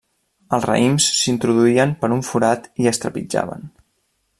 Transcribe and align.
Els 0.57 0.63
raïms 0.69 1.09
s'introduïen 1.19 1.95
per 2.01 2.11
un 2.17 2.27
forat 2.31 2.69
i 2.85 2.91
es 2.93 3.05
trepitjaven. 3.05 3.73